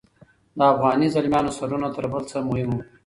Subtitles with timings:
[0.57, 2.81] د افغاني زلمیانو سرونه تر بل څه مهم وو.